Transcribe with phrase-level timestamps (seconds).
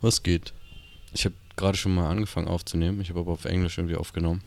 [0.00, 0.52] Was geht?
[1.12, 3.00] Ich habe gerade schon mal angefangen aufzunehmen.
[3.00, 4.42] Ich habe aber auf Englisch irgendwie aufgenommen.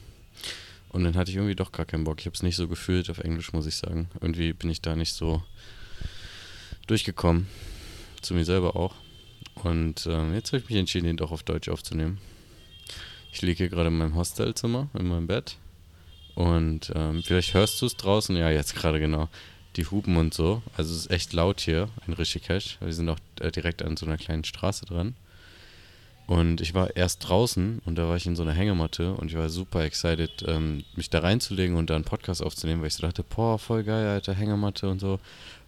[0.89, 2.19] Und dann hatte ich irgendwie doch gar keinen Bock.
[2.19, 4.09] Ich habe es nicht so gefühlt auf Englisch, muss ich sagen.
[4.21, 5.43] Irgendwie bin ich da nicht so
[6.87, 7.47] durchgekommen.
[8.21, 8.95] Zu mir selber auch.
[9.55, 12.19] Und äh, jetzt habe ich mich entschieden, ihn doch auf Deutsch aufzunehmen.
[13.31, 15.57] Ich liege hier gerade in meinem Hostelzimmer, in meinem Bett.
[16.35, 18.35] Und ähm, vielleicht hörst du es draußen.
[18.35, 19.29] Ja, jetzt gerade genau.
[19.75, 20.61] Die Hupen und so.
[20.77, 22.77] Also es ist echt laut hier in Rishikesh.
[22.79, 25.15] Wir sind auch äh, direkt an so einer kleinen Straße dran.
[26.25, 29.37] Und ich war erst draußen und da war ich in so einer Hängematte und ich
[29.37, 33.01] war super excited, ähm, mich da reinzulegen und da einen Podcast aufzunehmen, weil ich so
[33.01, 35.19] dachte, boah, voll geil, Alter, Hängematte und so.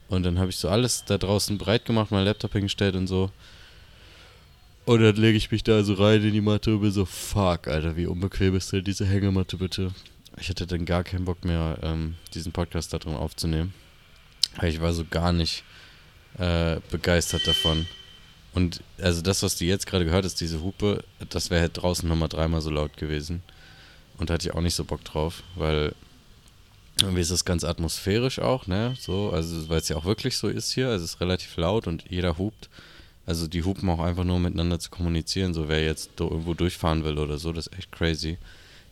[0.07, 3.31] Und dann habe ich so alles da draußen breit gemacht, mein Laptop hingestellt und so.
[4.85, 7.67] Und dann lege ich mich da so rein in die Matte und bin so, fuck,
[7.67, 9.91] Alter, wie unbequem ist denn diese Hängematte bitte?
[10.39, 13.73] Ich hatte dann gar keinen Bock mehr, ähm, diesen Podcast da drin aufzunehmen.
[14.57, 15.63] Weil ich war so gar nicht
[16.37, 17.87] äh, begeistert davon.
[18.55, 22.07] Und also das, was du jetzt gerade gehört hast, diese Hupe, das wäre halt draußen
[22.07, 23.43] nochmal dreimal so laut gewesen.
[24.17, 25.93] Und da hatte ich auch nicht so Bock drauf, weil
[27.01, 28.95] irgendwie ist das ganz atmosphärisch auch, ne?
[28.97, 30.87] So, also weil es ja auch wirklich so ist hier.
[30.87, 32.69] Also es ist relativ laut und jeder hupt.
[33.25, 37.17] Also die hupen auch einfach nur miteinander zu kommunizieren, so wer jetzt irgendwo durchfahren will
[37.17, 38.37] oder so, das ist echt crazy.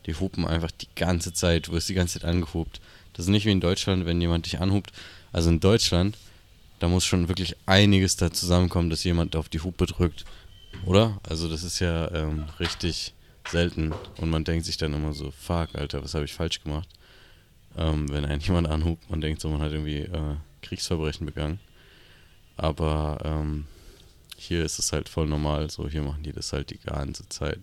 [0.06, 2.80] Die hupen einfach die ganze Zeit, du wirst die ganze Zeit angehupt.
[3.14, 4.92] Das ist nicht wie in Deutschland, wenn jemand dich anhupt.
[5.32, 6.18] Also in Deutschland
[6.84, 10.26] da muss schon wirklich einiges da zusammenkommen, dass jemand auf die Hupe drückt.
[10.84, 11.18] Oder?
[11.26, 13.14] Also das ist ja ähm, richtig
[13.48, 13.94] selten.
[14.18, 16.86] Und man denkt sich dann immer so, fuck, Alter, was habe ich falsch gemacht?
[17.74, 21.58] Ähm, wenn einen jemand anhupt, man denkt so, man hat irgendwie äh, Kriegsverbrechen begangen.
[22.58, 23.64] Aber ähm,
[24.36, 25.70] hier ist es halt voll normal.
[25.70, 27.60] So, hier machen die das halt die ganze Zeit.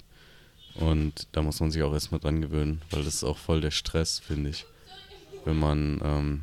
[0.73, 3.69] Und da muss man sich auch erstmal dran gewöhnen, weil das ist auch voll der
[3.69, 4.65] Stress, finde ich.
[5.45, 6.41] Wenn man ähm,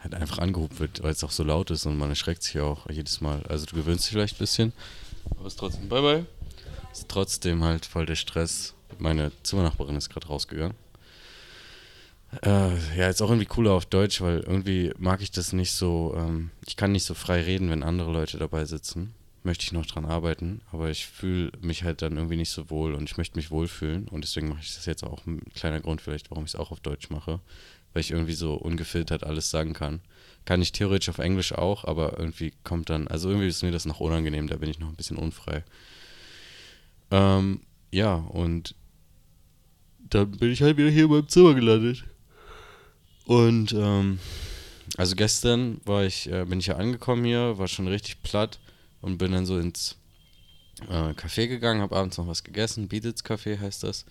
[0.00, 2.88] halt einfach angehoben wird, weil es auch so laut ist und man erschreckt sich auch
[2.90, 3.42] jedes Mal.
[3.48, 4.72] Also du gewöhnst dich vielleicht ein bisschen,
[5.30, 6.26] aber es ist trotzdem bye bye.
[6.92, 8.74] Es ist trotzdem halt voll der Stress.
[8.98, 10.76] Meine Zimmernachbarin ist gerade rausgegangen.
[12.42, 16.14] Äh, ja, ist auch irgendwie cooler auf Deutsch, weil irgendwie mag ich das nicht so.
[16.16, 19.14] Ähm, ich kann nicht so frei reden, wenn andere Leute dabei sitzen.
[19.48, 22.92] Möchte ich noch dran arbeiten, aber ich fühle mich halt dann irgendwie nicht so wohl
[22.92, 26.02] und ich möchte mich wohlfühlen und deswegen mache ich das jetzt auch ein kleiner Grund
[26.02, 27.40] vielleicht, warum ich es auch auf Deutsch mache,
[27.94, 30.00] weil ich irgendwie so ungefiltert alles sagen kann.
[30.44, 33.86] Kann ich theoretisch auf Englisch auch, aber irgendwie kommt dann, also irgendwie ist mir das
[33.86, 35.64] noch unangenehm, da bin ich noch ein bisschen unfrei.
[37.10, 38.74] Ähm, ja, und
[40.10, 42.04] dann bin ich halt wieder hier in meinem Zimmer gelandet.
[43.24, 44.18] Und, ähm,
[44.98, 48.58] also gestern war ich, äh, bin ich ja angekommen hier, war schon richtig platt
[49.00, 49.96] und bin dann so ins
[50.88, 54.04] äh, Café gegangen, habe abends noch was gegessen, Beatles Café heißt das.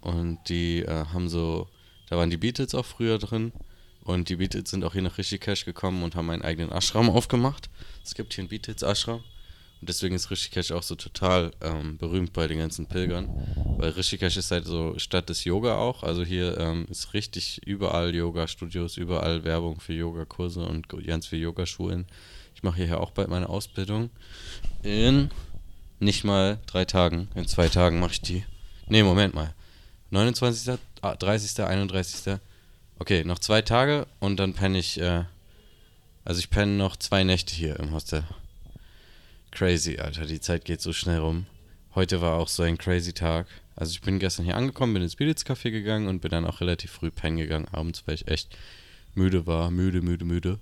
[0.00, 1.68] Und die äh, haben so
[2.08, 3.52] da waren die Beatles auch früher drin.
[4.02, 7.70] Und die Beatles sind auch hier nach Rishikesh gekommen und haben einen eigenen Ashram aufgemacht.
[8.04, 9.24] Es gibt hier einen Beatles-Ashram.
[9.84, 13.28] Und deswegen ist Rishikesh auch so total ähm, berühmt bei den ganzen Pilgern.
[13.76, 16.02] Weil Rishikesh ist halt so Stadt des Yoga auch.
[16.02, 22.06] Also hier ähm, ist richtig überall Yoga-Studios, überall Werbung für Yogakurse und ganz viele Yogaschulen.
[22.54, 24.08] Ich mache hierher auch bald meine Ausbildung.
[24.82, 25.28] In
[26.00, 27.28] nicht mal drei Tagen.
[27.34, 28.42] In zwei Tagen mache ich die.
[28.88, 29.52] Ne, Moment mal.
[30.08, 30.78] 29.
[31.02, 32.38] 30., 31.
[32.98, 35.24] Okay, noch zwei Tage und dann penne ich, äh,
[36.24, 38.24] also ich penne noch zwei Nächte hier im Hostel.
[39.54, 41.46] Crazy, Alter, die Zeit geht so schnell rum.
[41.94, 43.46] Heute war auch so ein crazy Tag.
[43.76, 46.60] Also ich bin gestern hier angekommen, bin ins Spirits Café gegangen und bin dann auch
[46.60, 48.56] relativ früh pennen gegangen abends, weil ich echt
[49.14, 50.58] müde war, müde, müde, müde.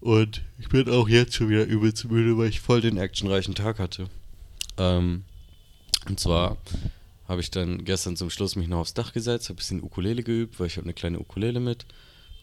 [0.00, 3.78] Und ich bin auch jetzt schon wieder übelst müde, weil ich voll den actionreichen Tag
[3.78, 4.10] hatte.
[4.76, 5.24] Ähm,
[6.06, 6.58] und zwar
[7.26, 10.22] habe ich dann gestern zum Schluss mich noch aufs Dach gesetzt, habe ein bisschen Ukulele
[10.22, 11.86] geübt, weil ich habe eine kleine Ukulele mit.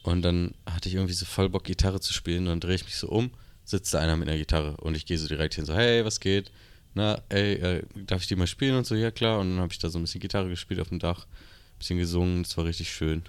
[0.02, 2.40] Und dann hatte ich irgendwie so voll Bock, Gitarre zu spielen.
[2.40, 3.30] Und dann drehe ich mich so um,
[3.64, 4.78] sitzt da einer mit einer Gitarre.
[4.78, 6.52] Und ich gehe so direkt hin, so, hey, was geht?
[6.94, 8.76] Na, ey, äh, darf ich die mal spielen?
[8.76, 9.40] Und so, ja klar.
[9.40, 11.98] Und dann habe ich da so ein bisschen Gitarre gespielt auf dem Dach, ein bisschen
[11.98, 13.24] gesungen, das war richtig schön.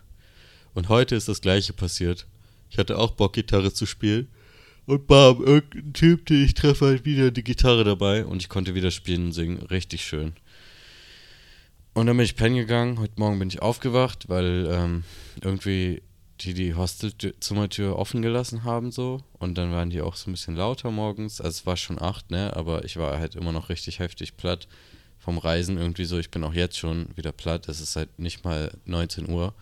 [0.75, 2.27] Und heute ist das gleiche passiert.
[2.69, 4.29] Ich hatte auch Bock, Gitarre zu spielen.
[4.87, 8.25] Und bam, irgendein Typ, den ich treffe, hat wieder die Gitarre dabei.
[8.25, 9.63] Und ich konnte wieder spielen und singen.
[9.63, 10.35] Richtig schön.
[11.95, 12.99] Und dann bin ich pennen gegangen.
[12.99, 15.05] Heute Morgen bin ich aufgewacht, weil ähm,
[15.41, 16.03] irgendwie
[16.45, 19.21] die die Hostelzimmertür offen gelassen haben so.
[19.39, 21.41] Und dann waren die auch so ein bisschen lauter morgens.
[21.41, 22.55] Also es war schon acht, ne?
[22.57, 24.69] Aber ich war halt immer noch richtig heftig platt
[25.19, 26.19] vom Reisen irgendwie so.
[26.19, 27.69] Ich bin auch jetzt schon wieder platt.
[27.69, 29.55] Es ist halt nicht mal 19 Uhr.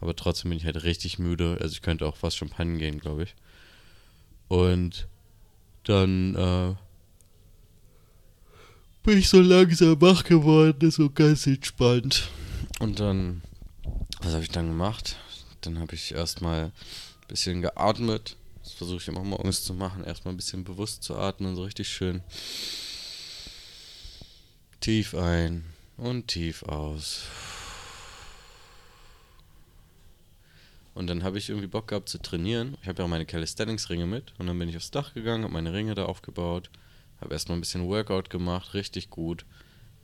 [0.00, 1.58] Aber trotzdem bin ich halt richtig müde.
[1.60, 3.34] Also ich könnte auch fast schon pennen gehen, glaube ich.
[4.48, 5.08] Und
[5.84, 6.74] dann äh,
[9.02, 12.28] bin ich so langsam wach geworden, so ganz entspannt.
[12.78, 13.42] Und dann,
[14.20, 15.16] was habe ich dann gemacht?
[15.60, 16.72] Dann habe ich erstmal ein
[17.28, 18.36] bisschen geatmet.
[18.62, 20.04] Das versuche ich immer morgens zu machen.
[20.04, 22.22] Erstmal ein bisschen bewusst zu atmen, so richtig schön
[24.80, 25.64] Tief ein
[25.96, 27.24] und tief aus.
[30.94, 32.76] Und dann habe ich irgendwie Bock gehabt zu trainieren.
[32.82, 34.32] Ich habe ja auch meine Calisthenics-Ringe mit.
[34.38, 36.70] Und dann bin ich aufs Dach gegangen, habe meine Ringe da aufgebaut.
[37.20, 39.44] Habe erstmal ein bisschen Workout gemacht, richtig gut.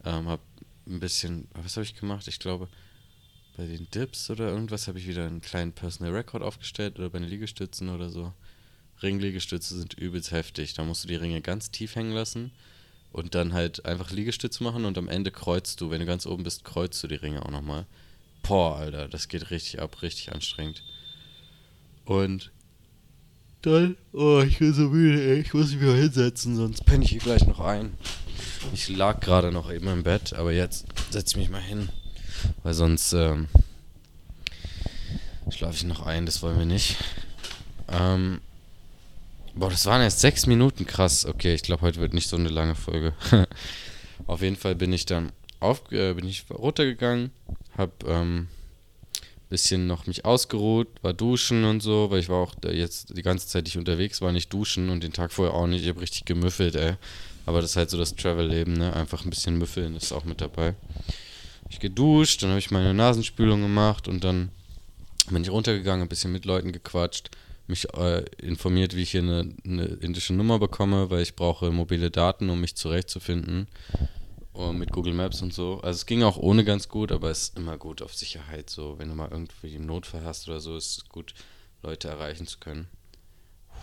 [0.05, 0.43] Ähm, habe
[0.87, 2.27] ein bisschen, was habe ich gemacht?
[2.29, 2.69] Ich glaube,
[3.57, 7.19] bei den Dips oder irgendwas habe ich wieder einen kleinen Personal Record aufgestellt oder bei
[7.19, 8.33] den Liegestützen oder so.
[9.03, 10.75] Ringliegestütze sind übelst heftig.
[10.75, 12.53] Da musst du die Ringe ganz tief hängen lassen
[13.13, 16.43] und dann halt einfach Liegestütze machen und am Ende kreuzt du, wenn du ganz oben
[16.43, 17.87] bist, kreuzt du die Ringe auch nochmal.
[18.43, 20.83] Boah, Alter, das geht richtig ab, richtig anstrengend.
[22.05, 22.51] Und
[23.63, 27.11] dann, oh, ich bin so müde, ey, ich muss mich mal hinsetzen, sonst penne ich
[27.11, 27.95] hier gleich noch ein.
[28.73, 31.89] Ich lag gerade noch eben im Bett, aber jetzt setze ich mich mal hin,
[32.63, 33.49] weil sonst ähm,
[35.51, 36.97] schlafe ich noch ein, das wollen wir nicht.
[37.89, 38.41] Ähm,
[39.55, 41.27] boah, das waren erst sechs Minuten, krass.
[41.27, 43.15] Okay, ich glaube, heute wird nicht so eine lange Folge.
[44.27, 47.31] Auf jeden Fall bin ich dann auf, äh, bin ich runtergegangen,
[47.77, 48.49] hab ähm,
[49.49, 53.47] bisschen noch mich ausgeruht, war duschen und so, weil ich war auch jetzt die ganze
[53.47, 55.83] Zeit nicht unterwegs, war nicht duschen und den Tag vorher auch nicht.
[55.83, 56.95] Ich habe richtig gemüffelt, ey.
[57.47, 58.95] Aber das ist halt so das Travel-Leben, ne?
[58.95, 60.75] Einfach ein bisschen müffeln ist auch mit dabei.
[61.69, 64.51] Ich geduscht, dann habe ich meine Nasenspülung gemacht und dann
[65.31, 67.31] bin ich runtergegangen, ein bisschen mit Leuten gequatscht,
[67.67, 72.11] mich äh, informiert, wie ich hier eine, eine indische Nummer bekomme, weil ich brauche mobile
[72.11, 73.67] Daten, um mich zurechtzufinden
[74.73, 75.81] mit Google Maps und so.
[75.81, 78.71] Also es ging auch ohne ganz gut, aber es ist immer gut auf Sicherheit.
[78.71, 81.35] So, wenn du mal irgendwie einen Notfall hast oder so, ist es gut,
[81.83, 82.87] Leute erreichen zu können.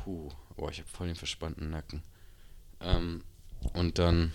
[0.04, 2.02] Puh, oh, ich habe voll den verspannten Nacken.
[2.80, 3.22] Ähm,
[3.74, 4.32] und dann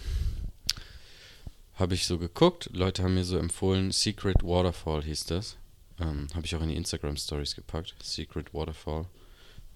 [1.77, 5.57] habe ich so geguckt, Leute haben mir so empfohlen, Secret Waterfall hieß das.
[6.01, 9.07] Ähm, habe ich auch in die Instagram Stories gepackt, Secret Waterfall.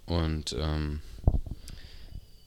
[0.06, 1.00] Und ähm,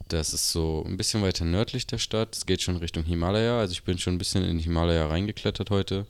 [0.09, 2.35] das ist so ein bisschen weiter nördlich der Stadt.
[2.35, 3.59] Es geht schon Richtung Himalaya.
[3.59, 6.06] Also ich bin schon ein bisschen in Himalaya reingeklettert heute.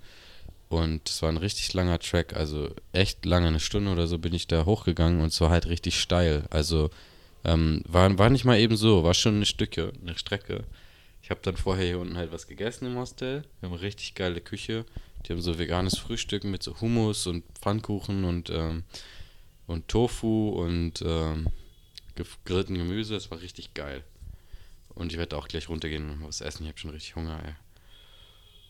[0.69, 2.36] Und es war ein richtig langer Track.
[2.36, 5.68] Also echt lange, eine Stunde oder so bin ich da hochgegangen und es war halt
[5.68, 6.46] richtig steil.
[6.50, 6.89] Also
[7.44, 10.63] ähm, war, war nicht mal eben so, war schon eine Stücke, eine Strecke.
[11.24, 13.44] Ich habe dann vorher hier unten halt was gegessen im Hostel.
[13.62, 14.86] Wir haben eine richtig geile Küche.
[15.25, 18.84] Die haben so veganes Frühstück mit so Hummus und Pfannkuchen und, ähm,
[19.66, 21.48] und Tofu und ähm,
[22.16, 23.14] gegrillten Gemüse.
[23.14, 24.04] Das war richtig geil.
[24.96, 26.64] Und ich werde auch gleich runtergehen und was essen.
[26.64, 27.54] Ich habe schon richtig Hunger, ey.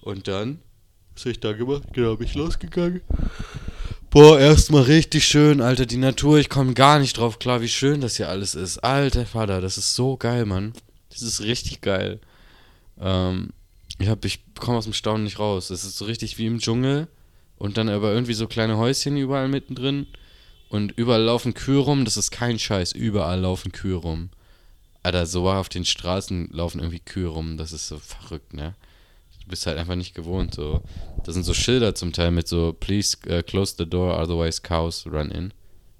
[0.01, 0.61] Und dann,
[1.15, 1.85] was habe ich da gemacht?
[1.91, 3.01] Genau, bin ich losgegangen.
[4.11, 6.38] Boah, erstmal richtig schön, Alter, die Natur.
[6.38, 8.77] Ich komme gar nicht drauf klar, wie schön das hier alles ist.
[8.77, 10.73] Alter Vater, das ist so geil, Mann.
[11.09, 12.19] Das ist richtig geil.
[12.99, 13.49] Ähm,
[13.99, 15.67] ich, ich komme aus dem Staunen nicht raus.
[15.69, 17.07] Das ist so richtig wie im Dschungel.
[17.57, 20.07] Und dann aber irgendwie so kleine Häuschen überall mittendrin.
[20.73, 24.31] Und überall laufen Kühe rum, das ist kein Scheiß, überall laufen Kühe rum.
[25.03, 28.73] Alter, so auf den Straßen laufen irgendwie Kühe rum, das ist so verrückt, ne?
[29.43, 30.81] Du bist halt einfach nicht gewohnt, so.
[31.23, 35.05] Da sind so Schilder zum Teil mit so, please uh, close the door, otherwise cows
[35.05, 35.53] run in.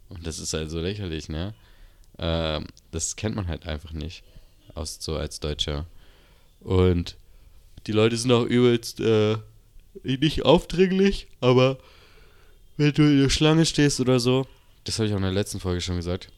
[0.10, 1.54] Und das ist halt so lächerlich, ne?
[2.18, 4.24] Ähm, das kennt man halt einfach nicht,
[4.74, 5.86] aus, so als Deutscher.
[6.64, 7.18] Und
[7.88, 9.38] die Leute sind auch übelst, äh,
[10.04, 11.78] nicht aufdringlich, aber
[12.78, 14.48] wenn du in der Schlange stehst oder so,
[14.86, 16.30] das habe ich auch in der letzten Folge schon gesagt.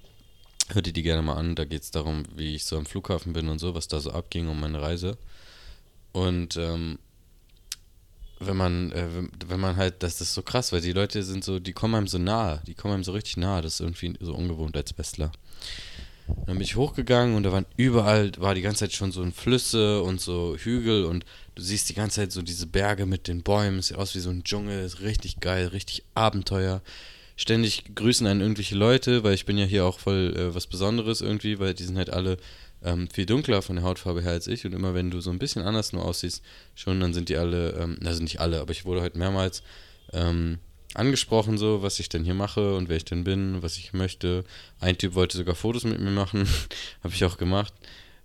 [0.69, 1.56] Hört ihr die gerne mal an.
[1.56, 4.12] Da geht es darum, wie ich so am Flughafen bin und so, was da so
[4.12, 5.18] abging um meine Reise.
[6.12, 6.98] Und ähm,
[8.39, 9.08] wenn man, äh,
[9.48, 12.08] wenn man halt, das ist so krass, weil die Leute sind so, die kommen einem
[12.08, 13.62] so nahe, die kommen einem so richtig nahe.
[13.62, 15.32] Das ist irgendwie so ungewohnt als Bestler.
[16.27, 19.32] Dann bin ich hochgegangen und da waren überall, war die ganze Zeit schon so ein
[19.32, 23.44] Flüsse und so Hügel und du siehst die ganze Zeit so diese Berge mit den
[23.44, 26.82] Bäumen, sieht aus wie so ein Dschungel, ist richtig geil, richtig Abenteuer.
[27.36, 31.22] Ständig grüßen an irgendwelche Leute, weil ich bin ja hier auch voll äh, was Besonderes
[31.22, 32.38] irgendwie, weil die sind halt alle
[32.84, 35.39] ähm, viel dunkler von der Hautfarbe her als ich und immer wenn du so ein
[35.39, 36.44] bisschen anders nur aussiehst,
[36.75, 39.63] schon, dann sind die alle, ähm, also nicht alle, aber ich wurde heute mehrmals
[40.13, 40.60] ähm,
[40.95, 44.43] angesprochen, so, was ich denn hier mache und wer ich denn bin, was ich möchte.
[44.79, 46.47] Ein Typ wollte sogar Fotos mit mir machen,
[47.03, 47.73] habe ich auch gemacht.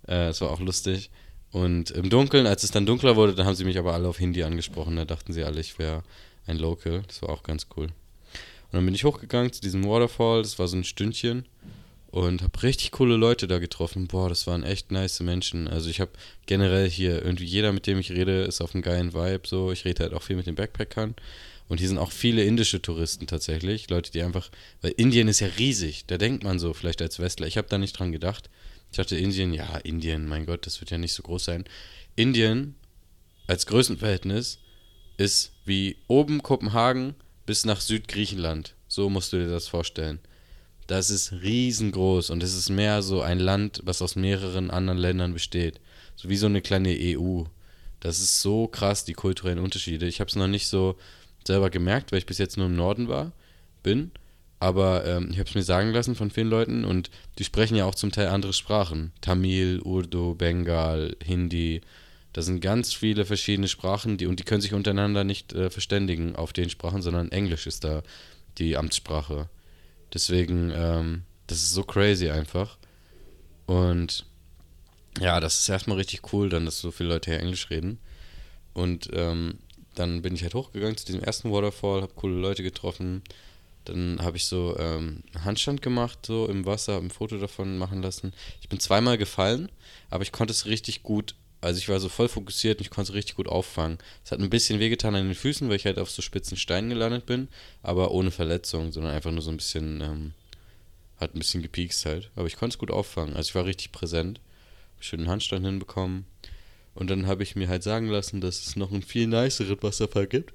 [0.07, 1.09] Äh, es war auch lustig.
[1.51, 4.17] Und im Dunkeln, als es dann dunkler wurde, dann haben sie mich aber alle auf
[4.17, 4.95] Hindi angesprochen.
[4.95, 6.03] Da dachten sie alle, ich wäre
[6.47, 7.03] ein Local.
[7.07, 7.85] Das war auch ganz cool.
[7.85, 11.45] Und dann bin ich hochgegangen zu diesem Waterfall, das war so ein Stündchen
[12.11, 14.07] und habe richtig coole Leute da getroffen.
[14.07, 15.67] Boah, das waren echt nice Menschen.
[15.67, 16.11] Also ich habe
[16.45, 19.71] generell hier irgendwie jeder, mit dem ich rede, ist auf einem geilen Vibe so.
[19.71, 21.15] Ich rede halt auch viel mit den Backpackern.
[21.71, 23.89] Und hier sind auch viele indische Touristen tatsächlich.
[23.89, 24.51] Leute, die einfach,
[24.81, 26.03] weil Indien ist ja riesig.
[26.05, 27.47] Da denkt man so, vielleicht als Westler.
[27.47, 28.49] Ich habe da nicht dran gedacht.
[28.91, 31.63] Ich dachte, Indien, ja, Indien, mein Gott, das wird ja nicht so groß sein.
[32.17, 32.75] Indien
[33.47, 34.59] als Größenverhältnis
[35.15, 38.75] ist wie oben Kopenhagen bis nach Südgriechenland.
[38.89, 40.19] So musst du dir das vorstellen.
[40.87, 45.31] Das ist riesengroß und es ist mehr so ein Land, was aus mehreren anderen Ländern
[45.31, 45.79] besteht.
[46.17, 47.43] So wie so eine kleine EU.
[48.01, 50.07] Das ist so krass, die kulturellen Unterschiede.
[50.07, 50.97] Ich habe es noch nicht so
[51.45, 53.31] selber gemerkt, weil ich bis jetzt nur im Norden war,
[53.83, 54.11] bin.
[54.59, 57.85] Aber ähm, ich habe es mir sagen lassen von vielen Leuten und die sprechen ja
[57.85, 59.11] auch zum Teil andere Sprachen.
[59.19, 61.81] Tamil, Urdu, Bengal, Hindi.
[62.31, 66.35] Das sind ganz viele verschiedene Sprachen, die und die können sich untereinander nicht äh, verständigen
[66.35, 68.03] auf den Sprachen, sondern Englisch ist da
[68.59, 69.49] die Amtssprache.
[70.13, 72.77] Deswegen, ähm, das ist so crazy einfach.
[73.65, 74.25] Und
[75.19, 77.97] ja, das ist erstmal richtig cool, dann, dass so viele Leute hier Englisch reden.
[78.73, 79.59] Und ähm,
[79.95, 83.21] dann bin ich halt hochgegangen zu diesem ersten Waterfall, habe coole Leute getroffen.
[83.85, 88.01] Dann habe ich so ähm, Handstand gemacht, so im Wasser, habe ein Foto davon machen
[88.01, 88.33] lassen.
[88.61, 89.69] Ich bin zweimal gefallen,
[90.09, 93.11] aber ich konnte es richtig gut, also ich war so voll fokussiert und ich konnte
[93.11, 93.97] es richtig gut auffangen.
[94.23, 96.89] Es hat ein bisschen wehgetan an den Füßen, weil ich halt auf so spitzen Steinen
[96.89, 97.47] gelandet bin,
[97.81, 100.33] aber ohne Verletzung, sondern einfach nur so ein bisschen, ähm,
[101.17, 102.31] hat ein bisschen gepiekst halt.
[102.35, 104.39] Aber ich konnte es gut auffangen, also ich war richtig präsent.
[104.95, 106.25] Hab schönen Handstand hinbekommen.
[106.93, 110.27] Und dann habe ich mir halt sagen lassen, dass es noch einen viel niceren Wasserfall
[110.27, 110.53] gibt.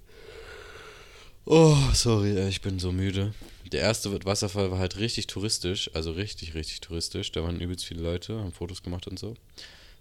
[1.45, 3.33] Oh, sorry, ich bin so müde.
[3.73, 7.33] Der erste Wasserfall war halt richtig touristisch, also richtig, richtig touristisch.
[7.33, 9.35] Da waren übelst viele Leute, haben Fotos gemacht und so.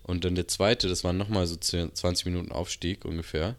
[0.03, 3.55] Und dann der zweite, das war nochmal so 20 Minuten Aufstieg ungefähr.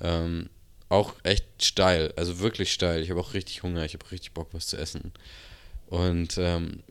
[0.00, 0.48] Ähm,
[0.88, 3.02] auch echt steil, also wirklich steil.
[3.02, 5.12] Ich habe auch richtig Hunger, ich habe richtig Bock, was zu essen.
[5.88, 6.82] Und ähm,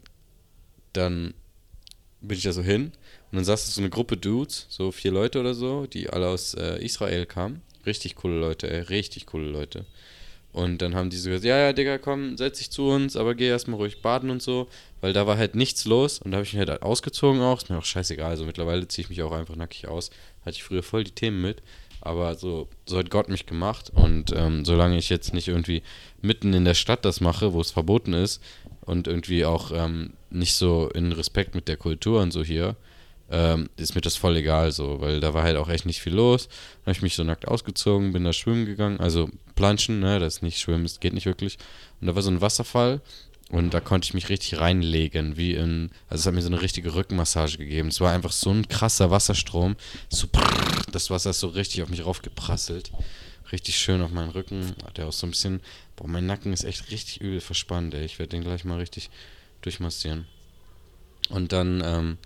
[0.93, 1.33] dann
[2.21, 2.91] bin ich da so hin
[3.35, 6.53] und dann saß so eine Gruppe Dudes, so vier Leute oder so, die alle aus
[6.53, 7.61] äh, Israel kamen.
[7.85, 9.83] Richtig coole Leute, ey, richtig coole Leute.
[10.53, 13.35] Und dann haben die so gesagt, ja, ja, Digga, komm, setz dich zu uns, aber
[13.35, 14.69] geh erstmal ruhig baden und so,
[15.01, 17.69] weil da war halt nichts los und da habe ich mich halt ausgezogen auch, ist
[17.69, 20.11] mir auch scheißegal, also mittlerweile ziehe ich mich auch einfach nackig aus,
[20.45, 21.61] hatte ich früher voll die Themen mit,
[21.99, 23.91] aber so, so hat Gott mich gemacht.
[23.93, 25.83] Und ähm, solange ich jetzt nicht irgendwie
[26.21, 28.41] mitten in der Stadt das mache, wo es verboten ist
[28.79, 32.77] und irgendwie auch ähm, nicht so in Respekt mit der Kultur und so hier,
[33.29, 36.13] ähm, ist mir das voll egal so, weil da war halt auch echt nicht viel
[36.13, 36.47] los.
[36.47, 40.35] Dann habe ich mich so nackt ausgezogen, bin da schwimmen gegangen, also planschen, ne, das
[40.35, 41.57] ist nicht schwimmen, das geht nicht wirklich.
[42.01, 43.01] Und da war so ein Wasserfall
[43.49, 46.61] und da konnte ich mich richtig reinlegen, wie in, also es hat mir so eine
[46.61, 47.89] richtige Rückenmassage gegeben.
[47.89, 49.75] Es war einfach so ein krasser Wasserstrom,
[50.09, 50.27] so
[50.91, 52.91] das Wasser ist so richtig auf mich raufgeprasselt.
[53.51, 55.61] Richtig schön auf meinen Rücken, hat der auch so ein bisschen,
[55.95, 58.03] boah, mein Nacken ist echt richtig übel verspannt, ey.
[58.03, 59.11] Ich werde den gleich mal richtig
[59.61, 60.25] durchmassieren.
[61.29, 62.17] Und dann, ähm,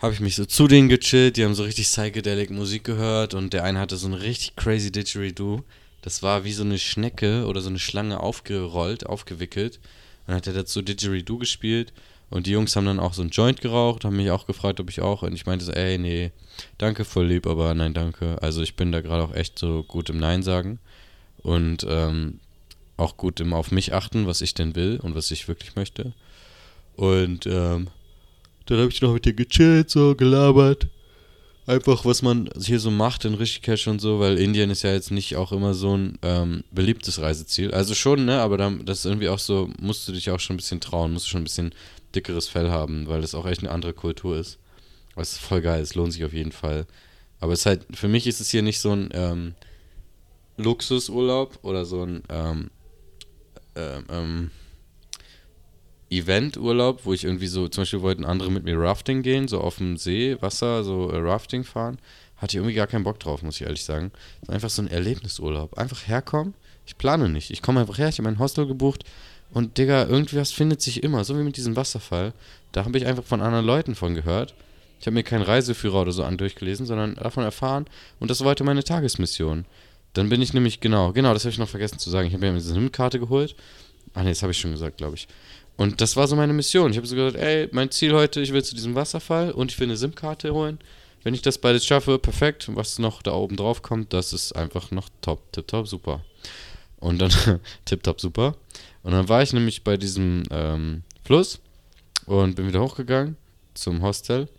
[0.00, 3.52] habe ich mich so zu denen gechillt, die haben so richtig psychedelic Musik gehört und
[3.52, 5.62] der eine hatte so ein richtig crazy Didgeridoo.
[6.02, 9.78] Das war wie so eine Schnecke oder so eine Schlange aufgerollt, aufgewickelt.
[10.26, 11.92] Dann hat er dazu Didgeridoo gespielt
[12.30, 14.88] und die Jungs haben dann auch so ein Joint geraucht, haben mich auch gefragt, ob
[14.88, 15.22] ich auch.
[15.22, 16.30] Und ich meinte so, ey, nee,
[16.78, 18.40] danke, voll lieb, aber nein, danke.
[18.40, 20.78] Also ich bin da gerade auch echt so gut im Nein sagen
[21.42, 22.40] und ähm,
[22.96, 26.14] auch gut im auf mich achten, was ich denn will und was ich wirklich möchte.
[26.96, 27.88] Und ähm,
[28.76, 30.86] dann habe ich noch mit dir gechillt, so gelabert.
[31.66, 35.10] Einfach, was man hier so macht in Rishikesh und so, weil Indien ist ja jetzt
[35.10, 37.72] nicht auch immer so ein ähm, beliebtes Reiseziel.
[37.72, 40.54] Also schon, ne, aber dann, das ist irgendwie auch so, musst du dich auch schon
[40.54, 41.74] ein bisschen trauen, musst du schon ein bisschen
[42.14, 44.58] dickeres Fell haben, weil das auch echt eine andere Kultur ist.
[45.14, 46.86] Was voll geil, es lohnt sich auf jeden Fall.
[47.40, 49.54] Aber es ist halt, für mich ist es hier nicht so ein ähm,
[50.56, 52.70] Luxusurlaub oder so ein ähm,
[53.74, 54.50] ähm, ähm
[56.10, 59.78] Eventurlaub, wo ich irgendwie so, zum Beispiel wollten andere mit mir Rafting gehen, so auf
[59.78, 61.98] dem See, Wasser, so äh, Rafting fahren.
[62.36, 64.10] Hatte ich irgendwie gar keinen Bock drauf, muss ich ehrlich sagen.
[64.48, 65.78] Einfach so ein Erlebnisurlaub.
[65.78, 66.54] Einfach herkommen.
[66.86, 67.50] Ich plane nicht.
[67.50, 69.04] Ich komme einfach her, ich habe mein Hostel gebucht
[69.52, 72.32] und Digga, irgendwas findet sich immer, so wie mit diesem Wasserfall.
[72.72, 74.54] Da habe ich einfach von anderen Leuten von gehört.
[75.00, 77.86] Ich habe mir keinen Reiseführer oder so an durchgelesen, sondern davon erfahren
[78.18, 79.64] und das war heute meine Tagesmission.
[80.12, 82.26] Dann bin ich nämlich, genau, genau, das habe ich noch vergessen zu sagen.
[82.26, 83.54] Ich habe mir eine SIM-Karte geholt.
[84.12, 85.28] Ah ne, das habe ich schon gesagt, glaube ich.
[85.80, 86.90] Und das war so meine Mission.
[86.90, 89.80] Ich habe so gesagt, ey, mein Ziel heute, ich will zu diesem Wasserfall und ich
[89.80, 90.78] will eine SIM-Karte holen.
[91.22, 92.68] Wenn ich das beides schaffe, perfekt.
[92.74, 96.22] Was noch da oben drauf kommt, das ist einfach noch top, tipptopp, super.
[96.98, 97.30] Und dann,
[97.86, 98.56] tipptopp, super.
[99.02, 101.60] Und dann war ich nämlich bei diesem ähm, Fluss
[102.26, 103.38] und bin wieder hochgegangen
[103.72, 104.50] zum Hostel.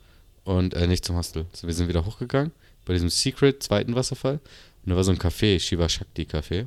[0.43, 1.45] Und, äh, nicht zum Hostel.
[1.61, 2.51] wir sind wieder hochgegangen
[2.83, 4.39] bei diesem Secret zweiten Wasserfall.
[4.83, 6.65] Und da war so ein Café, Shiva Shakti Café.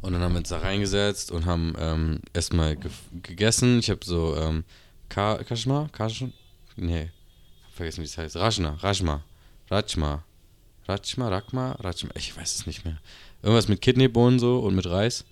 [0.00, 2.90] Und dann haben wir uns da reingesetzt und haben ähm, erstmal ge
[3.22, 3.80] gegessen.
[3.80, 4.64] Ich habe so ähm,
[5.08, 5.88] Ka Kashma?
[5.92, 6.28] Kashma?
[6.76, 7.10] Nee,
[7.66, 8.36] hab vergessen, wie es heißt.
[8.36, 9.24] Rajna, Rajma,
[9.70, 10.22] Rajma,
[10.86, 12.98] Rajma, Rakma, Rajma, ich weiß es nicht mehr.
[13.42, 15.24] Irgendwas mit Kidneybohnen so und mit Reis.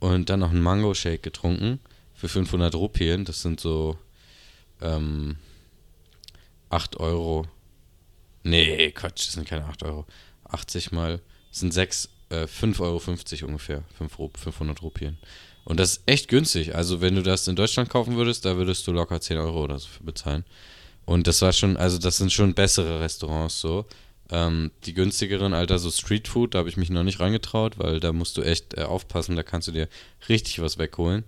[0.00, 1.80] Und dann noch einen Mango-Shake getrunken
[2.14, 3.24] für 500 Rupien.
[3.24, 3.96] Das sind so
[4.80, 5.36] ähm,
[6.70, 7.46] 8 Euro.
[8.42, 10.06] Nee, Quatsch, das sind keine 8 Euro.
[10.44, 11.20] 80 mal,
[11.50, 12.80] das sind 6 äh, 5,50
[13.42, 15.18] Euro ungefähr, 5, 500 Rupien.
[15.64, 16.74] Und das ist echt günstig.
[16.74, 19.78] Also wenn du das in Deutschland kaufen würdest, da würdest du locker 10 Euro oder
[19.78, 20.44] so für bezahlen.
[21.04, 23.86] Und das war schon, also das sind schon bessere Restaurants so.
[24.30, 28.12] Ähm, die günstigeren, Alter, so Streetfood, da habe ich mich noch nicht reingetraut, weil da
[28.12, 29.88] musst du echt äh, aufpassen, da kannst du dir
[30.28, 31.24] richtig was wegholen.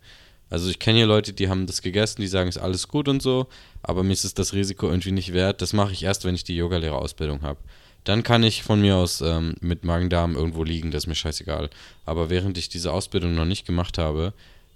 [0.50, 3.23] Also ich kenne hier Leute, die haben das gegessen, die sagen, ist alles gut und
[3.23, 3.47] so,
[3.83, 5.62] aber mir ist es das Risiko irgendwie nicht wert.
[5.62, 7.61] Das mache ich erst, wenn ich die Yogalehrerausbildung habe.
[8.04, 11.71] Dann kann ich von mir aus ähm, mit Magen-Darm irgendwo liegen, das ist mir scheißegal.
[12.07, 14.33] Aber während ich diese Ausbildung noch nicht gemacht habe,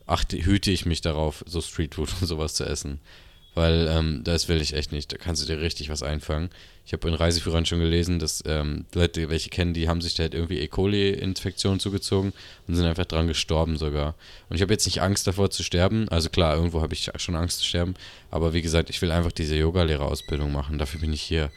[0.07, 3.00] achte, hüte ich mich darauf, so Streetfood und sowas zu essen.
[3.54, 5.12] Weil ähm, das will ich echt nicht.
[5.12, 6.50] Da kannst du dir richtig was einfangen.
[6.85, 10.25] Ich habe in Reiseführern schon gelesen, dass ähm, Leute, welche kennen, die haben sich da
[10.25, 10.66] halt irgendwie E.
[10.66, 12.33] coli-Infektionen zugezogen
[12.66, 14.16] und sind einfach dran gestorben sogar.
[14.49, 16.09] Und ich habe jetzt nicht Angst davor zu sterben.
[16.09, 17.95] Also klar, irgendwo habe ich schon Angst zu sterben.
[18.33, 20.78] Aber wie gesagt, ich will einfach diese Yoga-Lehrerausbildung machen.
[20.78, 21.50] Dafür bin ich hier.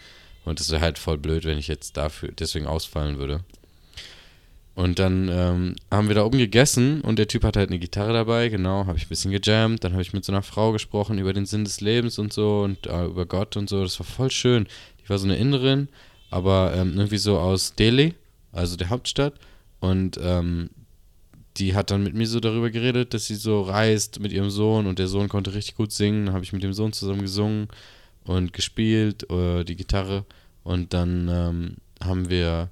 [0.48, 3.42] Und es wäre halt voll blöd, wenn ich jetzt dafür deswegen ausfallen würde.
[4.76, 8.14] Und dann ähm, haben wir da oben gegessen und der Typ hatte halt eine Gitarre
[8.14, 9.84] dabei, genau, habe ich ein bisschen gejammt.
[9.84, 12.62] Dann habe ich mit so einer Frau gesprochen über den Sinn des Lebens und so
[12.62, 13.84] und äh, über Gott und so.
[13.84, 14.68] Das war voll schön.
[15.04, 15.90] Die war so eine Innerin,
[16.30, 18.14] aber ähm, irgendwie so aus Delhi,
[18.54, 19.34] also der Hauptstadt.
[19.82, 20.70] Und ähm,
[21.58, 24.88] die hat dann mit mir so darüber geredet, dass sie so reist mit ihrem Sohn
[24.88, 26.28] und der Sohn konnte richtig gut singen.
[26.28, 27.68] Dann habe ich mit dem Sohn zusammen gesungen
[28.28, 30.26] und gespielt, äh, die Gitarre.
[30.64, 32.70] Und dann ähm, haben wir,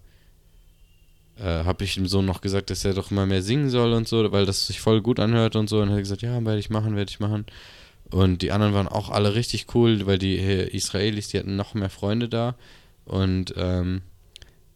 [1.40, 4.08] äh, habe ich dem Sohn noch gesagt, dass er doch mal mehr singen soll und
[4.08, 5.82] so, weil das sich voll gut anhört und so.
[5.82, 7.46] Und er hat gesagt, ja, werde ich machen, werde ich machen.
[8.12, 11.90] Und die anderen waren auch alle richtig cool, weil die Israelis, die hatten noch mehr
[11.90, 12.56] Freunde da.
[13.06, 14.02] Und ähm,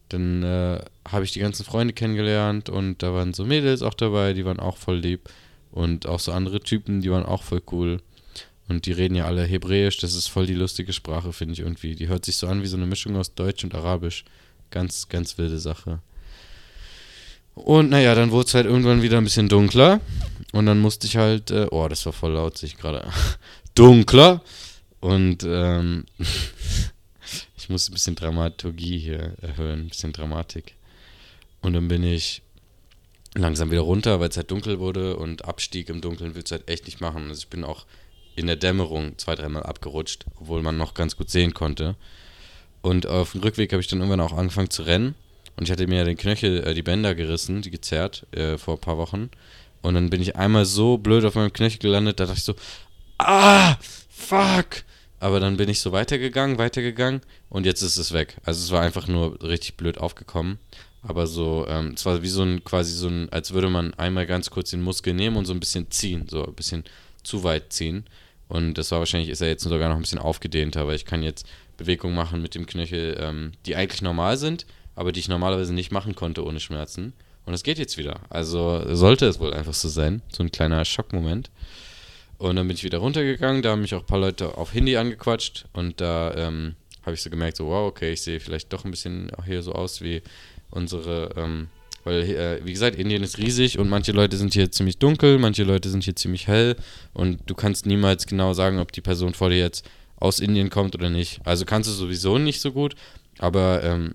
[0.08, 4.32] dann äh, habe ich die ganzen Freunde kennengelernt und da waren so Mädels auch dabei,
[4.32, 5.28] die waren auch voll lieb.
[5.70, 8.00] Und auch so andere Typen, die waren auch voll cool.
[8.70, 11.96] Und die reden ja alle Hebräisch, das ist voll die lustige Sprache, finde ich irgendwie.
[11.96, 14.24] Die hört sich so an wie so eine Mischung aus Deutsch und Arabisch.
[14.70, 15.98] Ganz, ganz wilde Sache.
[17.56, 20.00] Und naja, dann wurde es halt irgendwann wieder ein bisschen dunkler.
[20.52, 23.10] Und dann musste ich halt, äh, oh, das war voll laut, sich gerade.
[23.74, 24.40] dunkler.
[25.00, 26.04] Und ähm,
[27.58, 30.76] ich musste ein bisschen Dramaturgie hier erhöhen, ein bisschen Dramatik.
[31.60, 32.40] Und dann bin ich
[33.34, 36.70] langsam wieder runter, weil es halt dunkel wurde und Abstieg im Dunkeln willst du halt
[36.70, 37.28] echt nicht machen.
[37.30, 37.84] Also ich bin auch
[38.40, 41.96] in der Dämmerung zwei, dreimal abgerutscht, obwohl man noch ganz gut sehen konnte.
[42.82, 45.14] Und auf dem Rückweg habe ich dann irgendwann auch angefangen zu rennen.
[45.56, 48.74] Und ich hatte mir ja den Knöchel, äh, die Bänder gerissen, die gezerrt, äh, vor
[48.74, 49.30] ein paar Wochen.
[49.82, 52.54] Und dann bin ich einmal so blöd auf meinem Knöchel gelandet, da dachte ich so,
[53.18, 53.76] ah,
[54.08, 54.82] fuck.
[55.18, 58.36] Aber dann bin ich so weitergegangen, weitergegangen und jetzt ist es weg.
[58.44, 60.58] Also es war einfach nur richtig blöd aufgekommen.
[61.02, 64.26] Aber so, ähm, es war wie so ein, quasi so ein, als würde man einmal
[64.26, 66.84] ganz kurz den Muskel nehmen und so ein bisschen ziehen, so ein bisschen
[67.22, 68.04] zu weit ziehen.
[68.50, 71.22] Und das war wahrscheinlich, ist er jetzt sogar noch ein bisschen aufgedehnter, weil ich kann
[71.22, 75.72] jetzt Bewegungen machen mit dem Knöchel, ähm, die eigentlich normal sind, aber die ich normalerweise
[75.72, 77.12] nicht machen konnte ohne Schmerzen.
[77.46, 78.22] Und es geht jetzt wieder.
[78.28, 80.20] Also sollte es wohl einfach so sein.
[80.32, 81.48] So ein kleiner Schockmoment.
[82.38, 84.96] Und dann bin ich wieder runtergegangen, da haben mich auch ein paar Leute auf Hindi
[84.96, 88.84] angequatscht und da ähm, habe ich so gemerkt, so wow, okay, ich sehe vielleicht doch
[88.84, 90.22] ein bisschen auch hier so aus wie
[90.70, 91.68] unsere ähm,
[92.04, 95.64] weil, äh, wie gesagt, Indien ist riesig und manche Leute sind hier ziemlich dunkel, manche
[95.64, 96.76] Leute sind hier ziemlich hell
[97.12, 100.94] und du kannst niemals genau sagen, ob die Person vor dir jetzt aus Indien kommt
[100.94, 101.40] oder nicht.
[101.44, 102.94] Also kannst du sowieso nicht so gut,
[103.38, 104.14] aber ähm,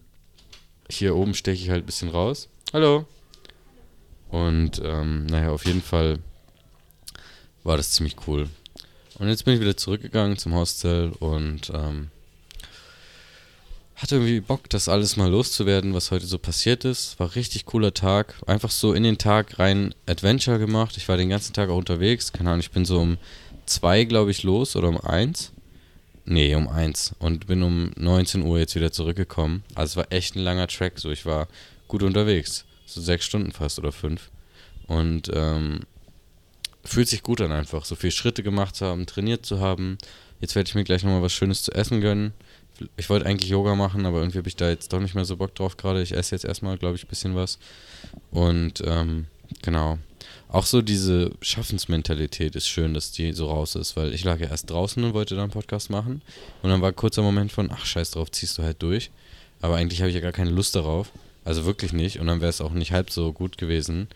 [0.89, 2.49] hier oben steche ich halt ein bisschen raus.
[2.73, 3.05] Hallo.
[4.29, 6.19] Und ähm, naja, auf jeden Fall
[7.63, 8.49] war das ziemlich cool.
[9.17, 12.11] Und jetzt bin ich wieder zurückgegangen zum Hostel und ähm,
[13.95, 17.17] hatte irgendwie Bock, das alles mal loszuwerden, was heute so passiert ist.
[17.19, 18.35] War richtig cooler Tag.
[18.45, 20.97] Einfach so in den Tag rein Adventure gemacht.
[20.97, 22.33] Ich war den ganzen Tag auch unterwegs.
[22.33, 23.17] Keine Ahnung, ich bin so um
[23.65, 25.53] zwei, glaube ich, los oder um eins.
[26.25, 27.15] Nee, um eins.
[27.19, 29.63] Und bin um 19 Uhr jetzt wieder zurückgekommen.
[29.75, 30.99] Also es war echt ein langer Track.
[30.99, 31.47] So, ich war
[31.87, 32.65] gut unterwegs.
[32.85, 34.29] So sechs Stunden fast oder fünf.
[34.87, 35.81] Und ähm,
[36.83, 37.85] fühlt sich gut an einfach.
[37.85, 39.97] So viele Schritte gemacht zu haben, trainiert zu haben.
[40.41, 42.33] Jetzt werde ich mir gleich nochmal was Schönes zu essen gönnen
[42.97, 45.37] ich wollte eigentlich Yoga machen, aber irgendwie habe ich da jetzt doch nicht mehr so
[45.37, 46.01] Bock drauf gerade.
[46.01, 47.59] Ich esse jetzt erstmal, glaube ich, ein bisschen was.
[48.31, 49.25] Und ähm,
[49.61, 49.97] genau.
[50.49, 54.47] Auch so diese Schaffensmentalität ist schön, dass die so raus ist, weil ich lag ja
[54.47, 56.21] erst draußen und wollte da einen Podcast machen.
[56.61, 59.11] Und dann war ein kurzer Moment von, ach scheiß drauf, ziehst du halt durch.
[59.61, 61.11] Aber eigentlich habe ich ja gar keine Lust darauf.
[61.43, 62.19] Also wirklich nicht.
[62.19, 64.07] Und dann wäre es auch nicht halb so gut gewesen.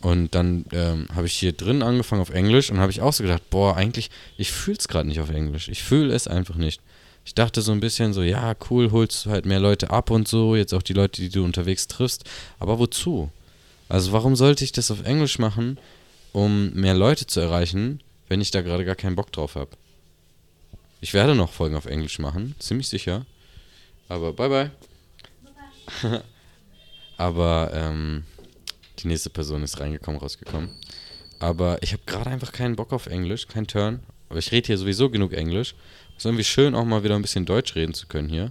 [0.00, 3.22] Und dann ähm, habe ich hier drin angefangen auf Englisch und habe ich auch so
[3.22, 5.68] gedacht, boah, eigentlich, ich fühle es gerade nicht auf Englisch.
[5.68, 6.80] Ich fühle es einfach nicht
[7.24, 10.56] ich dachte so ein bisschen so, ja, cool, holst halt mehr Leute ab und so,
[10.56, 12.24] jetzt auch die Leute, die du unterwegs triffst.
[12.58, 13.30] Aber wozu?
[13.88, 15.78] Also warum sollte ich das auf Englisch machen,
[16.32, 19.70] um mehr Leute zu erreichen, wenn ich da gerade gar keinen Bock drauf habe?
[21.00, 23.24] Ich werde noch Folgen auf Englisch machen, ziemlich sicher.
[24.08, 24.70] Aber bye bye.
[26.02, 26.22] bye.
[27.16, 28.24] Aber ähm,
[28.98, 30.70] die nächste Person ist reingekommen, rausgekommen.
[31.38, 34.00] Aber ich habe gerade einfach keinen Bock auf Englisch, kein Turn.
[34.34, 35.76] Aber ich rede hier sowieso genug Englisch.
[36.08, 38.50] Es ist irgendwie schön, auch mal wieder ein bisschen Deutsch reden zu können hier.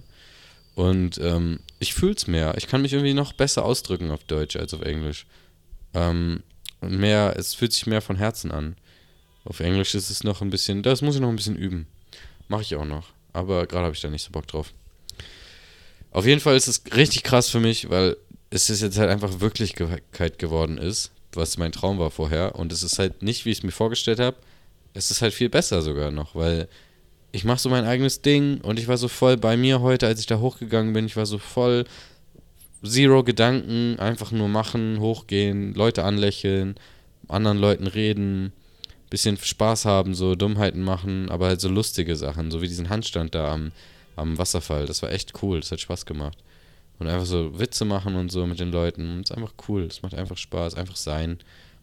[0.74, 2.54] Und ähm, ich fühl's mehr.
[2.56, 5.26] Ich kann mich irgendwie noch besser ausdrücken auf Deutsch als auf Englisch.
[5.92, 6.42] Ähm,
[6.80, 8.76] und mehr, es fühlt sich mehr von Herzen an.
[9.44, 11.86] Auf Englisch ist es noch ein bisschen, das muss ich noch ein bisschen üben.
[12.48, 13.10] Mache ich auch noch.
[13.34, 14.72] Aber gerade habe ich da nicht so Bock drauf.
[16.12, 18.16] Auf jeden Fall ist es richtig krass für mich, weil
[18.48, 22.54] es ist jetzt halt einfach Wirklichkeit geworden ist, was mein Traum war vorher.
[22.54, 24.38] Und es ist halt nicht, wie ich es mir vorgestellt habe.
[24.94, 26.68] Es ist halt viel besser sogar noch, weil
[27.32, 30.20] ich mache so mein eigenes Ding und ich war so voll bei mir heute, als
[30.20, 31.06] ich da hochgegangen bin.
[31.06, 31.84] Ich war so voll
[32.84, 36.76] zero Gedanken, einfach nur machen, hochgehen, Leute anlächeln,
[37.26, 38.52] anderen Leuten reden,
[39.10, 43.34] bisschen Spaß haben, so Dummheiten machen, aber halt so lustige Sachen, so wie diesen Handstand
[43.34, 43.72] da am,
[44.14, 44.86] am Wasserfall.
[44.86, 46.38] Das war echt cool, das hat Spaß gemacht.
[47.00, 49.22] Und einfach so Witze machen und so mit den Leuten.
[49.22, 51.38] Das ist einfach cool, das macht einfach Spaß, einfach sein,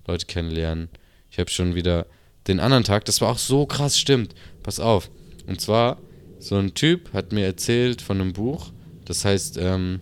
[0.08, 0.88] Leute kennenlernen.
[1.30, 2.06] Ich habe schon wieder
[2.48, 4.34] den anderen Tag, das war auch so krass, stimmt.
[4.64, 5.10] Pass auf,
[5.48, 5.98] und zwar,
[6.40, 8.72] so ein Typ hat mir erzählt von einem Buch,
[9.06, 10.00] das heißt ähm,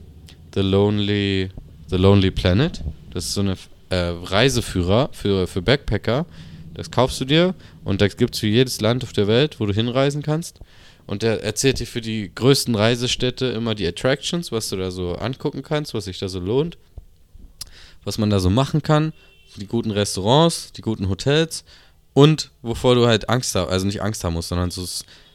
[0.53, 1.49] The, Lonely,
[1.87, 2.81] The Lonely Planet.
[3.13, 3.57] Das ist so eine
[3.89, 6.25] äh, Reiseführer für, für Backpacker.
[6.73, 9.65] Das kaufst du dir und das gibt es für jedes Land auf der Welt, wo
[9.65, 10.59] du hinreisen kannst.
[11.05, 15.15] Und der erzählt dir für die größten Reisestädte immer die Attractions, was du da so
[15.15, 16.77] angucken kannst, was sich da so lohnt,
[18.03, 19.11] was man da so machen kann,
[19.55, 21.65] die guten Restaurants, die guten Hotels
[22.13, 24.85] und wovor du halt Angst hast, also nicht Angst haben musst, sondern so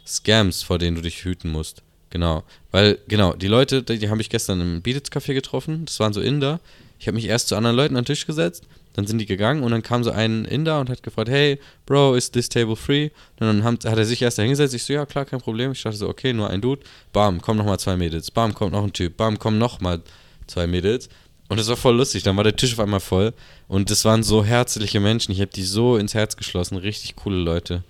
[0.06, 1.82] Scams, vor denen du dich hüten musst.
[2.10, 2.44] Genau.
[2.70, 5.84] Weil, genau, die Leute, die, die habe ich gestern im Beatles Café getroffen.
[5.84, 6.60] Das waren so Inder.
[6.98, 8.64] Ich habe mich erst zu anderen Leuten an den Tisch gesetzt.
[8.92, 12.14] Dann sind die gegangen und dann kam so ein Inder und hat gefragt, hey, Bro,
[12.14, 13.10] is this table free?
[13.40, 14.74] Und dann haben, hat er sich erst da hingesetzt.
[14.74, 15.72] Ich so, ja, klar, kein Problem.
[15.72, 16.82] Ich dachte so, okay, nur ein Dude.
[17.12, 18.30] Bam, kommen nochmal zwei Mädels.
[18.30, 19.16] Bam, kommt noch ein Typ.
[19.16, 20.00] Bam, kommen nochmal
[20.46, 21.08] zwei Mädels.
[21.54, 22.24] Und das war voll lustig.
[22.24, 23.32] Dann war der Tisch auf einmal voll.
[23.68, 25.30] Und das waren so herzliche Menschen.
[25.30, 26.76] Ich habe die so ins Herz geschlossen.
[26.76, 27.84] Richtig coole Leute.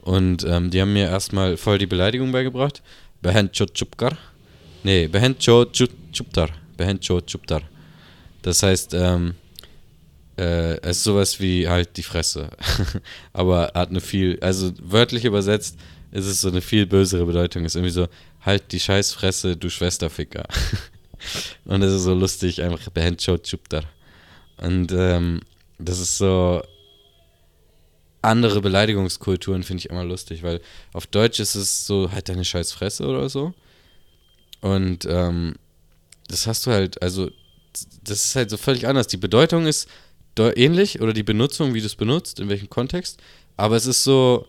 [0.00, 2.82] Und ähm, die haben mir erstmal voll die Beleidigung beigebracht.
[3.22, 4.18] Behencho Chupkar.
[4.82, 6.48] Nee, Behencho Chuptar.
[6.76, 7.62] Behencho Chuptar.
[8.42, 9.36] Das heißt, ähm,
[10.36, 12.48] äh, es ist sowas wie halt die Fresse.
[13.32, 15.78] Aber hat eine viel, also wörtlich übersetzt
[16.10, 17.64] ist es so eine viel bösere Bedeutung.
[17.64, 18.08] Ist irgendwie so,
[18.40, 20.48] halt die Scheißfresse, du Schwesterficker.
[21.64, 23.84] Und das ist so lustig, einfach Behencho Chuptar.
[24.56, 25.40] Und ähm,
[25.78, 26.62] das ist so,
[28.24, 30.60] andere Beleidigungskulturen finde ich immer lustig, weil
[30.92, 33.52] auf Deutsch ist es so, halt deine scheiß Fresse oder so.
[34.60, 35.56] Und ähm,
[36.28, 37.30] das hast du halt, also
[38.02, 39.08] das ist halt so völlig anders.
[39.08, 39.88] Die Bedeutung ist
[40.38, 43.20] ähnlich oder die Benutzung, wie du es benutzt, in welchem Kontext,
[43.56, 44.46] aber es ist so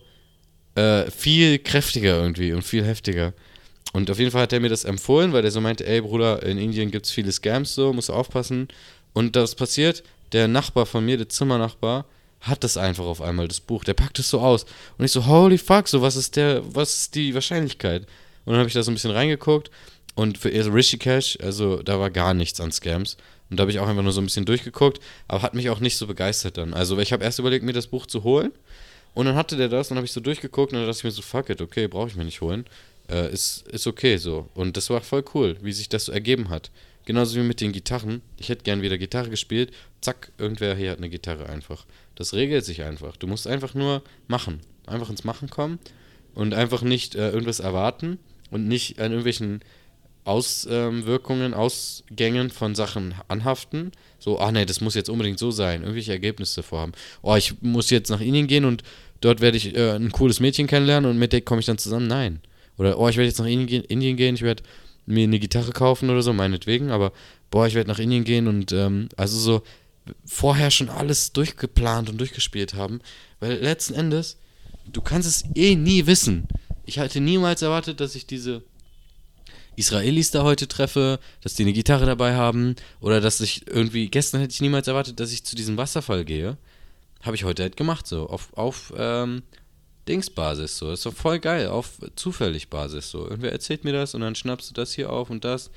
[0.74, 3.34] äh, viel kräftiger irgendwie und viel heftiger.
[3.92, 6.42] Und auf jeden Fall hat er mir das empfohlen, weil er so meinte, ey Bruder,
[6.42, 8.68] in Indien gibt es viele Scams so, musst du aufpassen.
[9.12, 12.04] Und das passiert, der Nachbar von mir, der Zimmernachbar,
[12.40, 13.84] hat das einfach auf einmal, das Buch.
[13.84, 14.66] Der packt es so aus.
[14.98, 18.02] Und ich so, holy fuck, so, was ist der, was ist die Wahrscheinlichkeit?
[18.44, 19.70] Und dann habe ich da so ein bisschen reingeguckt
[20.14, 23.16] und für Rishikesh, also da war gar nichts an Scams.
[23.50, 25.80] Und da habe ich auch einfach nur so ein bisschen durchgeguckt, aber hat mich auch
[25.80, 26.74] nicht so begeistert dann.
[26.74, 28.52] Also ich habe erst überlegt, mir das Buch zu holen.
[29.14, 31.04] Und dann hatte der das, und dann habe ich so durchgeguckt und dann dachte ich
[31.04, 32.66] mir so, fuck it, okay, brauche ich mir nicht holen.
[33.10, 34.48] Äh, ist, ist okay so.
[34.54, 36.70] Und das war voll cool, wie sich das so ergeben hat.
[37.04, 38.20] Genauso wie mit den Gitarren.
[38.36, 39.70] Ich hätte gern wieder Gitarre gespielt.
[40.00, 41.86] Zack, irgendwer hier hat eine Gitarre einfach.
[42.16, 43.16] Das regelt sich einfach.
[43.16, 44.60] Du musst einfach nur machen.
[44.86, 45.78] Einfach ins Machen kommen
[46.34, 48.18] und einfach nicht äh, irgendwas erwarten
[48.50, 49.60] und nicht an irgendwelchen
[50.24, 53.92] Auswirkungen, ähm, Ausgängen von Sachen anhaften.
[54.18, 55.82] So, ach nee, das muss jetzt unbedingt so sein.
[55.82, 56.92] Irgendwelche Ergebnisse vorhaben.
[57.22, 58.82] Oh, ich muss jetzt nach Indien gehen und
[59.20, 62.08] dort werde ich äh, ein cooles Mädchen kennenlernen und mit der komme ich dann zusammen.
[62.08, 62.40] Nein.
[62.78, 64.62] Oder, oh, ich werde jetzt nach Indien, Indien gehen, ich werde
[65.06, 67.12] mir eine Gitarre kaufen oder so, meinetwegen, aber
[67.50, 69.62] boah, ich werde nach Indien gehen und ähm, also so
[70.24, 73.00] vorher schon alles durchgeplant und durchgespielt haben,
[73.40, 74.36] weil letzten Endes,
[74.92, 76.46] du kannst es eh nie wissen.
[76.84, 78.62] Ich hatte niemals erwartet, dass ich diese
[79.76, 84.40] Israelis da heute treffe, dass die eine Gitarre dabei haben oder dass ich irgendwie, gestern
[84.40, 86.56] hätte ich niemals erwartet, dass ich zu diesem Wasserfall gehe.
[87.22, 89.42] Habe ich heute halt gemacht, so, auf, auf ähm,
[90.08, 90.90] Dingsbasis, so.
[90.90, 93.24] Das ist doch voll geil, auf zufällig Basis, so.
[93.24, 95.70] Irgendwer erzählt mir das und dann schnappst du das hier auf und das.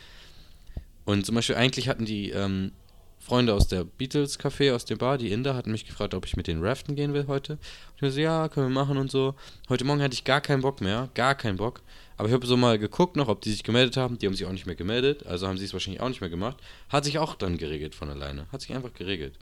[1.05, 2.71] Und zum Beispiel, eigentlich hatten die ähm,
[3.19, 6.37] Freunde aus der Beatles Café, aus der Bar, die Inder, hatten mich gefragt, ob ich
[6.37, 7.53] mit den Raften gehen will heute.
[7.99, 9.35] Und ich so, ja, können wir machen und so.
[9.67, 11.81] Heute Morgen hatte ich gar keinen Bock mehr, gar keinen Bock.
[12.17, 14.17] Aber ich habe so mal geguckt noch, ob die sich gemeldet haben.
[14.17, 16.29] Die haben sich auch nicht mehr gemeldet, also haben sie es wahrscheinlich auch nicht mehr
[16.29, 16.57] gemacht.
[16.89, 18.45] Hat sich auch dann geregelt von alleine.
[18.51, 19.37] Hat sich einfach geregelt.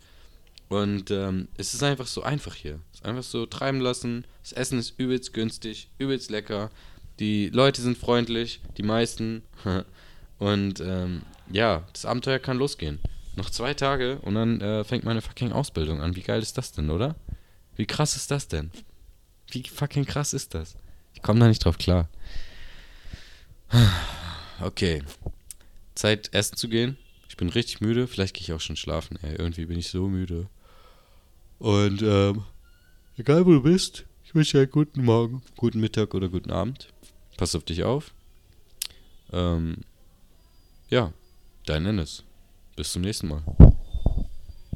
[0.70, 2.80] Und ähm, es ist einfach so einfach hier.
[2.92, 4.26] Es ist einfach so treiben lassen.
[4.44, 6.72] Das Essen ist übelst günstig, übelst lecker.
[7.20, 9.44] Die Leute sind freundlich, die meisten.
[10.40, 13.00] und ähm, ja, das Abenteuer kann losgehen.
[13.36, 16.16] Noch zwei Tage und dann äh, fängt meine fucking Ausbildung an.
[16.16, 17.16] Wie geil ist das denn, oder?
[17.76, 18.72] Wie krass ist das denn?
[19.52, 20.76] Wie fucking krass ist das?
[21.14, 22.10] Ich komme da nicht drauf klar.
[24.60, 25.04] Okay.
[25.94, 26.98] Zeit, essen zu gehen.
[27.30, 28.08] Ich bin richtig müde.
[28.08, 29.20] Vielleicht gehe ich auch schon schlafen.
[29.22, 30.50] Ey, irgendwie bin ich so müde.
[31.60, 32.44] Und, ähm,
[33.18, 36.94] egal wo du bist, ich wünsche dir einen guten Morgen, guten Mittag oder guten Abend.
[37.38, 38.14] Pass auf dich auf.
[39.32, 39.78] Ähm,
[40.90, 41.14] ja,
[41.66, 42.24] dein Ennis.
[42.76, 43.44] Bis zum nächsten Mal.